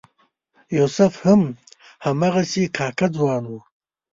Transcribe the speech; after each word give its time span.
یوسف 0.77 1.13
هم 1.25 1.41
هماغسې 2.05 2.63
کاکه 2.77 3.07
ځوان 3.15 3.43
و. 3.49 3.53